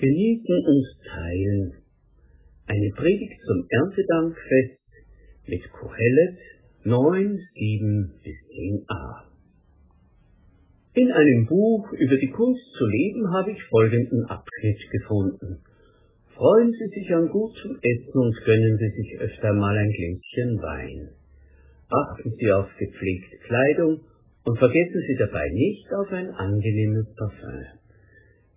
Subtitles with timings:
[0.00, 1.72] Genießen und teilen.
[2.66, 4.80] Eine Predigt zum Erntedankfest
[5.46, 6.38] mit Kohelet
[6.84, 9.24] 9, 7 bis 10a.
[10.94, 15.58] In einem Buch über die Kunst zu leben habe ich folgenden Abschnitt gefunden.
[16.34, 21.10] Freuen Sie sich an gutem Essen und gönnen Sie sich öfter mal ein Gläschen Wein.
[21.90, 24.00] Achten Sie auf gepflegte Kleidung
[24.44, 27.79] und vergessen Sie dabei nicht auf ein angenehmes Parfum.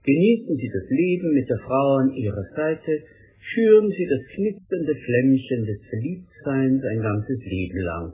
[0.03, 2.91] Genießen Sie das Leben mit der Frau an Ihrer Seite,
[3.39, 8.13] schüren Sie das knispernde Flämmchen des Verliebtseins ein ganzes Leben lang.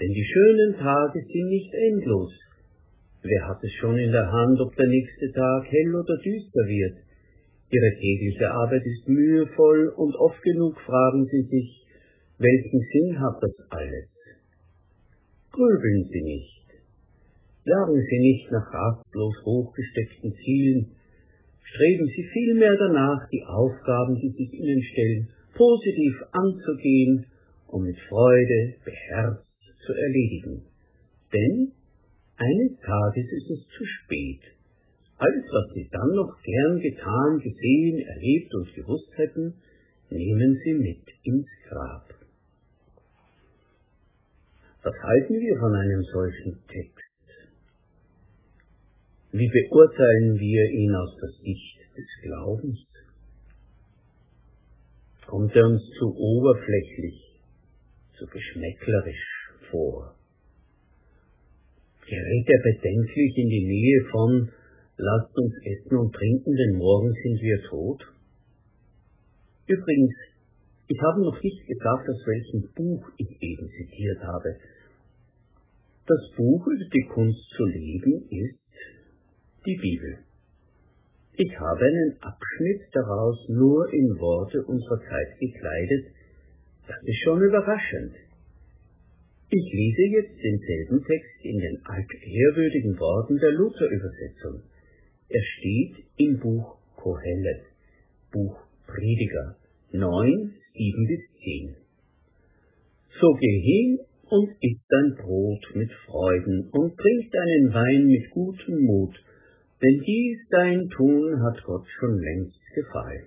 [0.00, 2.32] Denn die schönen Tage sind nicht endlos.
[3.22, 6.96] Wer hat es schon in der Hand, ob der nächste Tag hell oder düster wird?
[7.70, 11.84] Ihre tägliche Arbeit ist mühevoll und oft genug fragen Sie sich,
[12.38, 14.06] welchen Sinn hat das alles?
[15.50, 16.64] Grübeln Sie nicht.
[17.64, 20.94] Jagen Sie nicht nach rastlos hochgesteckten Zielen,
[21.70, 27.26] streben Sie vielmehr danach, die Aufgaben, die sich Ihnen stellen, positiv anzugehen
[27.68, 29.44] und mit Freude beherzt
[29.84, 30.62] zu erledigen.
[31.32, 31.72] Denn
[32.36, 34.40] eines Tages ist es zu spät.
[35.18, 39.54] Alles, was Sie dann noch gern getan, gesehen, erlebt und gewusst hätten,
[40.10, 42.14] nehmen Sie mit ins Grab.
[44.82, 46.97] Was halten wir von einem solchen Text?
[49.30, 52.78] Wie beurteilen wir ihn aus der Sicht des Glaubens?
[55.26, 57.38] Kommt er uns zu oberflächlich,
[58.16, 60.14] zu geschmäcklerisch vor?
[62.06, 64.48] Gerät er bedenklich in die Nähe von
[65.00, 68.02] Lasst uns essen und trinken, denn morgen sind wir tot?
[69.68, 70.14] Übrigens,
[70.88, 74.56] ich habe noch nicht gesagt, aus welchem Buch ich eben zitiert habe.
[76.06, 78.58] Das Buch über die Kunst zu leben ist
[79.66, 80.18] die Bibel.
[81.36, 86.06] Ich habe einen Abschnitt daraus nur in Worte unserer Zeit gekleidet.
[86.86, 88.14] Das ist schon überraschend.
[89.50, 94.62] Ich lese jetzt denselben Text in den altehrwürdigen Worten der Luther-Übersetzung.
[95.28, 97.64] Er steht im Buch Kohelet,
[98.32, 99.56] Buch Prediger
[99.92, 101.76] 9, 7 bis 10.
[103.20, 108.82] So geh hin und iss dein Brot mit Freuden und trink deinen Wein mit gutem
[108.82, 109.14] Mut,
[109.82, 113.26] denn dies dein Tun hat Gott schon längst gefallen.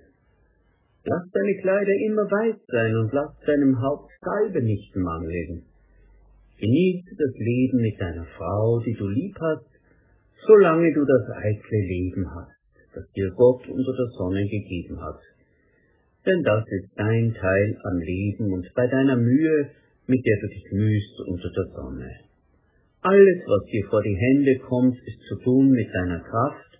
[1.04, 5.64] Lass deine Kleider immer weiß sein und lass deinem Haupt Salbe nicht mangeln.
[6.60, 9.66] Genieße das Leben mit deiner Frau, die du lieb hast,
[10.46, 15.20] solange du das eitle Leben hast, das dir Gott unter der Sonne gegeben hat.
[16.26, 19.72] Denn das ist dein Teil am Leben und bei deiner Mühe,
[20.06, 22.12] mit der du dich mühst unter der Sonne.
[23.02, 26.80] Alles, was dir vor die Hände kommt, ist zu tun mit deiner Kraft,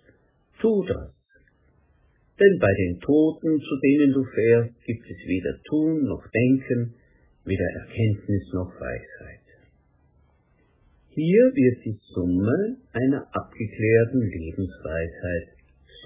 [0.60, 1.10] tu das.
[2.38, 6.94] Denn bei den Toten, zu denen du fährst, gibt es weder Tun noch Denken,
[7.44, 9.40] weder Erkenntnis noch Weisheit.
[11.10, 15.48] Hier wird die Summe einer abgeklärten Lebensweisheit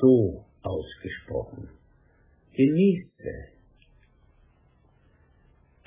[0.00, 1.68] so ausgesprochen.
[2.54, 3.55] Genieße.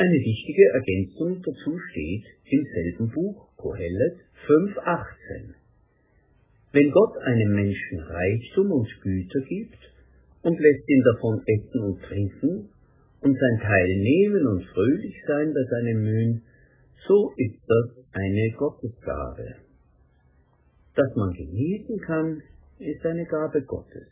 [0.01, 4.15] Eine wichtige Ergänzung dazu steht im selben Buch Kohelet
[4.47, 5.55] 5,18.
[6.71, 9.77] Wenn Gott einem Menschen Reichtum und Güter gibt
[10.43, 12.69] und lässt ihn davon essen und trinken
[13.19, 16.43] und sein Teil nehmen und fröhlich sein bei seinen Mühen,
[17.05, 19.55] so ist das eine Gottesgabe.
[20.95, 22.41] Dass man genießen kann,
[22.79, 24.07] ist eine Gabe Gottes.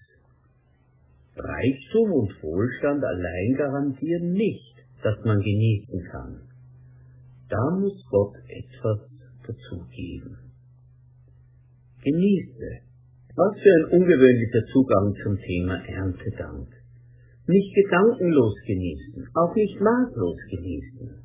[1.38, 6.42] Reichtum und Wohlstand allein garantieren nicht, dass man genießen kann.
[7.50, 9.00] Da muss Gott etwas
[9.46, 10.38] dazugeben.
[12.04, 12.70] Genieße.
[13.36, 16.68] Was für ein ungewöhnlicher Zugang zum Thema Erntedank.
[17.48, 21.24] Nicht gedankenlos genießen, auch nicht maßlos genießen.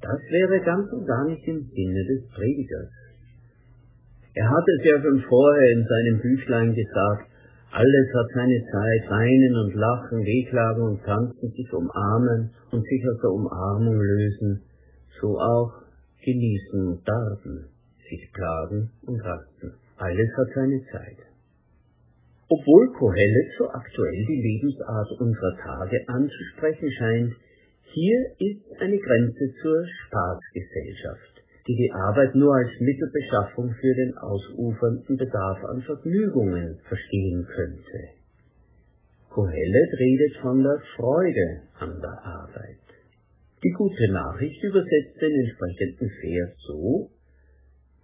[0.00, 2.90] Das wäre ganz und gar nicht im Sinne des Predigers.
[4.34, 7.28] Er hat es ja schon vorher in seinem Büchlein gesagt,
[7.70, 13.20] alles hat seine Zeit, weinen und lachen, wehklagen und tanzen, sich umarmen und sich aus
[13.20, 14.62] der Umarmung lösen,
[15.20, 15.72] so auch
[16.24, 17.68] genießen und darben,
[18.08, 19.74] sich plagen und rasten.
[19.96, 21.18] Alles hat seine Zeit.
[22.48, 27.32] Obwohl Kohelet so aktuell die Lebensart unserer Tage anzusprechen scheint,
[27.92, 31.37] hier ist eine Grenze zur Spaßgesellschaft,
[31.68, 38.00] die die Arbeit nur als Mittelbeschaffung für den ausufernden Bedarf an Vergnügungen verstehen könnte.
[39.28, 42.88] Kohelet redet von der Freude an der Arbeit.
[43.62, 47.10] Die gute Nachricht übersetzt den entsprechenden Vers so,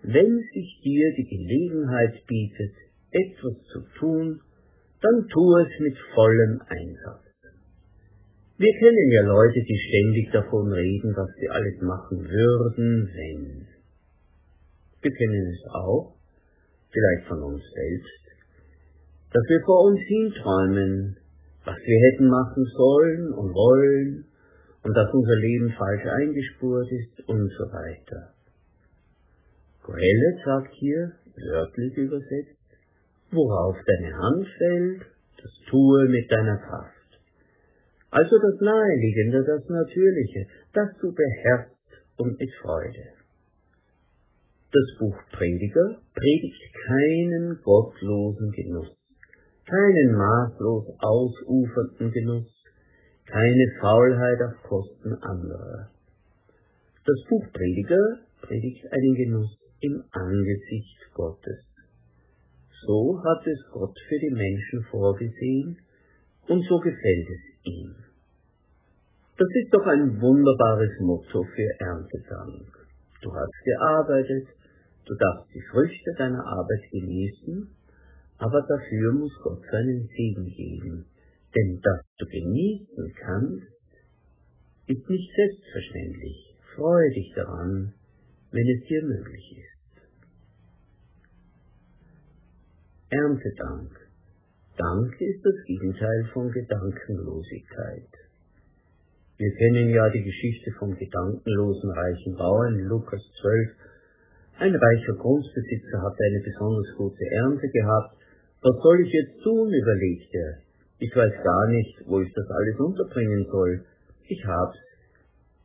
[0.03, 2.75] wenn sich dir die Gelegenheit bietet,
[3.11, 4.41] etwas zu tun,
[5.01, 7.24] dann tu es mit vollem Einsatz.
[8.57, 13.67] Wir kennen ja Leute, die ständig davon reden, was sie alles machen würden, wenn.
[15.03, 16.15] Wir kennen es auch,
[16.93, 18.25] vielleicht von uns selbst,
[19.33, 21.17] dass wir vor uns hinträumen,
[21.65, 24.25] was wir hätten machen sollen und wollen
[24.85, 28.35] und dass unser Leben falsch eingespurt ist und so weiter.
[29.83, 31.11] Goelet sagt hier,
[31.51, 32.71] wörtlich übersetzt,
[33.33, 35.03] worauf deine Hand fällt,
[35.43, 37.04] das tue mit deiner Kraft.
[38.15, 41.75] Also das Naheliegende, das Natürliche, das du beherrschst
[42.17, 43.11] und mit Freude.
[44.71, 48.95] Das Buch Prediger predigt keinen gottlosen Genuss,
[49.67, 52.55] keinen maßlos ausufernden Genuss,
[53.27, 55.91] keine Faulheit auf Kosten anderer.
[57.05, 61.65] Das Buch Prediger predigt einen Genuss im Angesicht Gottes.
[62.87, 65.79] So hat es Gott für die Menschen vorgesehen
[66.47, 68.04] und so gefällt es ihm.
[69.37, 72.71] Das ist doch ein wunderbares Motto für Erntedank.
[73.21, 74.47] Du hast gearbeitet,
[75.07, 77.69] du darfst die Früchte deiner Arbeit genießen,
[78.39, 81.07] aber dafür muss Gott seinen Segen geben.
[81.57, 83.75] Denn dass du genießen kannst,
[84.87, 86.57] ist nicht selbstverständlich.
[86.77, 87.93] Freue dich daran,
[88.53, 89.75] wenn es dir möglich ist.
[93.11, 93.91] Erntedank.
[94.77, 98.24] Dank ist das Gegenteil von Gedankenlosigkeit.
[99.37, 103.71] Wir kennen ja die Geschichte vom gedankenlosen reichen Bauern in Lukas 12.
[104.61, 108.15] Ein reicher Grundbesitzer hatte eine besonders gute Ernte gehabt.
[108.63, 110.59] Was soll ich jetzt tun, überlegte er.
[111.01, 113.85] Ich weiß gar nicht, wo ich das alles unterbringen soll.
[114.29, 114.79] Ich hab's.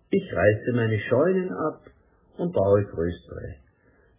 [0.09, 1.85] Ich reiße meine Scheunen ab
[2.37, 3.53] und baue größere.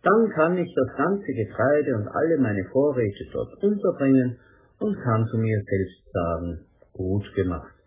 [0.02, 4.38] Dann kann ich das ganze Getreide und alle meine Vorräte dort unterbringen
[4.79, 6.61] und kann zu mir selbst sagen,
[6.93, 7.80] gut gemacht.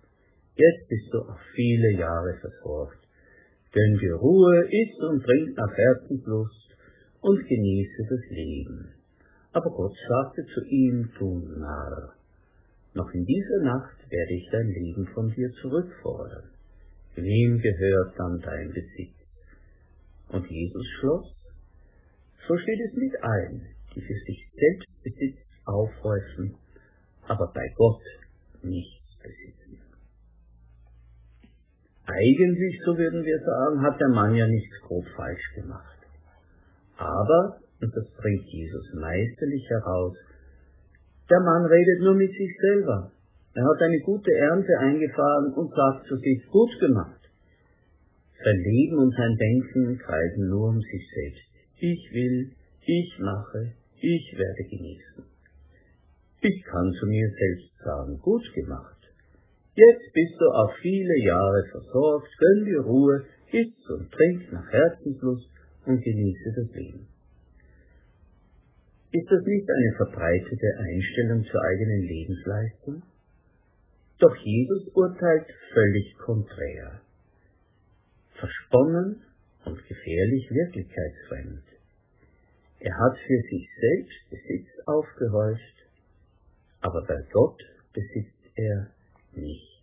[0.55, 2.99] Jetzt bist du auf viele Jahre versorgt.
[3.71, 6.77] Gönn dir Ruhe, iss und trink nach Herzenslust
[7.21, 8.93] und genieße das Leben.
[9.51, 12.13] Aber Gott sagte zu ihm, du Narr,
[12.93, 16.49] noch in dieser Nacht werde ich dein Leben von dir zurückfordern.
[17.15, 19.17] Wem gehört dann dein Besitz?
[20.29, 21.35] Und Jesus schloss,
[22.47, 23.61] so steht es mit allen,
[23.95, 26.55] die für sich selbst Besitz aufhäufen,
[27.27, 28.01] aber bei Gott
[28.61, 29.62] nichts besitzen.
[32.05, 35.99] Eigentlich, so würden wir sagen, hat der Mann ja nichts grob falsch gemacht.
[36.97, 40.17] Aber, und das bringt Jesus meisterlich heraus,
[41.29, 43.11] der Mann redet nur mit sich selber.
[43.55, 47.21] Er hat eine gute Ernte eingefahren und sagt zu sich, gut gemacht.
[48.43, 51.47] Sein Leben und sein Denken kreisen nur um sich selbst.
[51.79, 52.51] Ich will,
[52.85, 55.23] ich mache, ich werde genießen.
[56.41, 58.92] Ich kann zu mir selbst sagen, gut gemacht.
[59.75, 65.49] Jetzt bist du auf viele Jahre versorgt, gönn dir Ruhe, iss und trink nach Herzenslust
[65.85, 67.07] und genieße das Leben.
[69.11, 73.03] Ist das nicht eine verbreitete Einstellung zur eigenen Lebensleistung?
[74.19, 77.01] Doch Jesus urteilt völlig konträr.
[78.39, 79.21] Versponnen
[79.65, 81.63] und gefährlich wirklichkeitsfremd.
[82.79, 85.77] Er hat für sich selbst Besitz aufgehäuft,
[86.81, 87.59] aber bei Gott
[87.93, 88.87] besitzt er
[89.35, 89.73] nichts.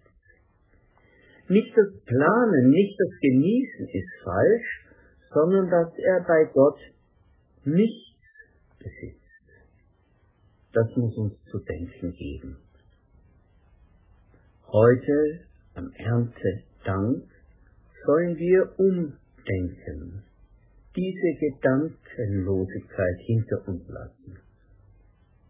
[1.49, 4.87] Nicht das Planen, nicht das Genießen ist falsch,
[5.33, 6.79] sondern dass er bei Gott
[7.65, 8.21] nichts
[8.79, 9.21] besitzt.
[10.73, 12.57] Das muss uns zu denken geben.
[14.69, 15.41] Heute,
[15.75, 17.25] am Erntedank,
[18.07, 20.23] sollen wir umdenken,
[20.95, 24.39] diese Gedankenlosigkeit hinter uns lassen.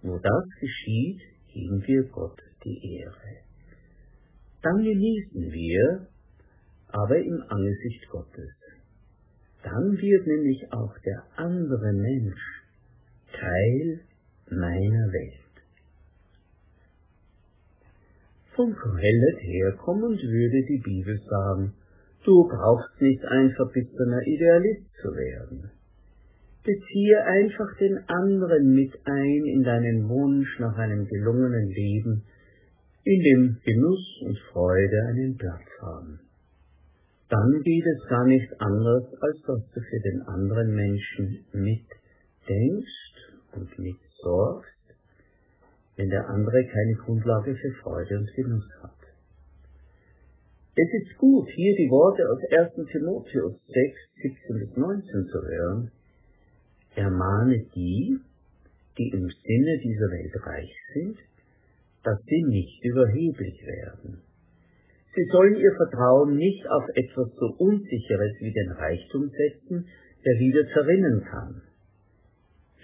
[0.02, 1.20] Wo das geschieht,
[1.52, 3.49] geben wir Gott die Ehre.
[4.62, 6.06] Dann genießen wir,
[6.88, 8.50] aber im Angesicht Gottes.
[9.62, 12.40] Dann wird nämlich auch der andere Mensch
[13.32, 14.00] Teil
[14.50, 15.40] meiner Welt.
[18.56, 21.72] Von Kohelet herkommend würde die Bibel sagen,
[22.24, 25.70] du brauchst nicht ein verbissener Idealist zu werden.
[26.64, 32.22] Beziehe einfach den anderen mit ein in deinen Wunsch nach einem gelungenen Leben,
[33.04, 36.20] in dem Genuss und Freude einen Platz haben.
[37.28, 43.14] Dann geht es gar nicht anders, als dass du für den anderen Menschen mitdenkst
[43.52, 44.70] und mitsorgst,
[45.96, 49.00] wenn der andere keine Grundlage für Freude und Genuss hat.
[50.74, 52.40] Es ist gut, hier die Worte aus
[52.76, 52.90] 1.
[52.90, 55.90] Timotheus 6, 17 bis 19 zu hören.
[56.96, 58.18] Ermahne die,
[58.98, 61.18] die im Sinne dieser Welt reich sind,
[62.02, 64.22] dass sie nicht überheblich werden.
[65.14, 69.86] Sie sollen ihr Vertrauen nicht auf etwas so Unsicheres wie den Reichtum setzen,
[70.24, 71.62] der wieder zerrinnen kann.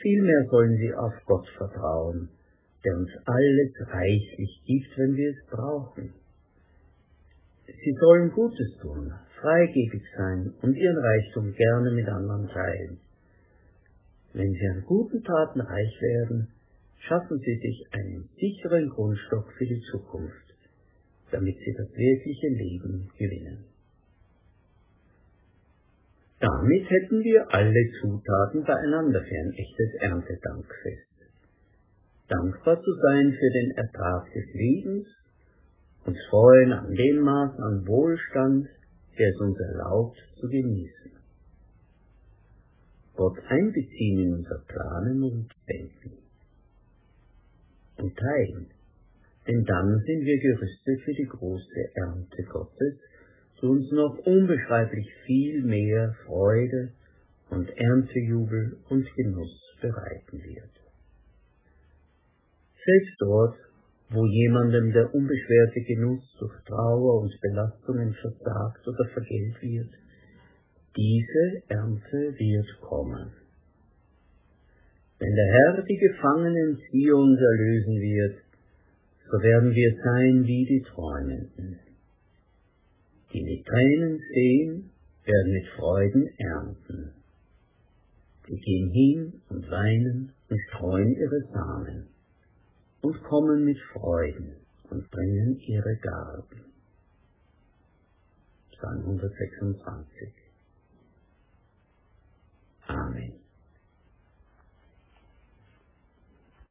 [0.03, 2.29] Vielmehr sollen sie auf Gott vertrauen,
[2.85, 6.13] der uns alles reichlich gibt, wenn wir es brauchen.
[7.67, 12.99] Sie sollen Gutes tun, freigebig sein und ihren Reichtum gerne mit anderen teilen.
[14.33, 16.49] Wenn sie an guten Taten reich werden,
[17.09, 20.47] schaffen sie sich einen sicheren Grundstock für die Zukunft,
[21.31, 23.65] damit sie das wirkliche Leben gewinnen.
[26.39, 31.07] Damit hätten wir alle Zutaten beieinander für ein echtes Erntedankfest.
[32.29, 35.07] Dankbar zu sein für den Ertrag des Lebens,
[36.05, 38.69] uns freuen an dem Maß an Wohlstand,
[39.19, 41.13] der es uns erlaubt zu genießen.
[43.15, 46.26] Gott einbeziehen in unser Planen und Denken
[47.99, 48.67] und teilen,
[49.47, 52.99] denn dann sind wir gerüstet für die große Ernte Gottes,
[53.61, 56.93] die uns noch unbeschreiblich viel mehr Freude
[57.51, 60.71] und Erntejubel und Genuss bereiten wird.
[62.85, 63.57] Selbst dort,
[64.11, 69.91] wo jemandem der unbeschwerte Genuss durch Trauer und Belastungen versagt oder vergällt wird,
[70.97, 73.46] diese Ernte wird kommen.
[75.19, 78.39] Wenn der Herr die Gefangenen Zions erlösen wird,
[79.31, 81.79] so werden wir sein wie die Träumenden.
[83.33, 84.91] Die mit Tränen sehen,
[85.25, 87.13] werden mit Freuden ernten.
[88.49, 92.07] Die gehen hin und weinen und streuen ihre Samen
[93.01, 94.57] und kommen mit Freuden
[94.91, 96.61] und bringen ihre Garben.
[98.71, 100.33] Psalm 126
[102.87, 103.46] Amen.